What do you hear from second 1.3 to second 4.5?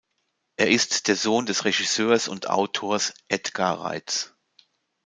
des Regisseurs und Autors Edgar Reitz.